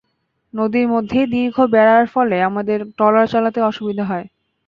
নদীর 0.53 0.87
মধ্যে 0.87 1.19
দীর্ঘ 1.33 1.57
বেড়া 1.73 1.95
থাকার 1.95 2.07
ফলে 2.13 2.37
আমাদের 2.49 2.79
ট্রলার 2.97 3.25
চালাতে 3.27 3.59
অসুবিধা 3.69 4.03
হয়। 4.05 4.25